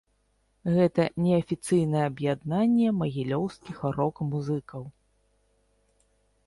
Гэта 0.77 1.03
неафіцыйнае 1.25 2.01
аб'яднанне 2.11 2.87
магілёўскіх 3.01 3.77
рок-музыкаў. 4.01 4.83